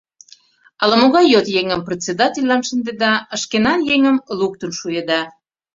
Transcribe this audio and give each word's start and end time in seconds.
Ала-могай 0.81 1.25
йот 1.33 1.47
еҥым 1.59 1.81
председательлан 1.87 2.61
шындеда, 2.67 3.13
шкенан 3.41 3.79
еҥым 3.93 4.17
луктын 4.39 4.71
шуэда. 4.79 5.21